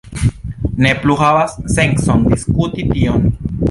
Ne 0.85 0.93
plu 1.03 1.19
havas 1.21 1.55
sencon 1.77 2.27
diskuti 2.35 2.91
tion. 2.95 3.35